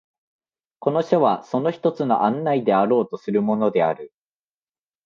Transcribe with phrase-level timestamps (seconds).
[0.79, 4.11] この書はその一つの案内であろうとするものである。